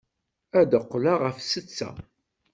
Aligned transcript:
Ad 0.59 0.67
d-qqleɣ 0.71 1.17
ɣef 1.21 1.37
ssetta. 1.41 1.89